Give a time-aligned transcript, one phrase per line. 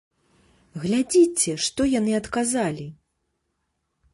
[0.85, 2.87] Глядзіце, што яны адказалі!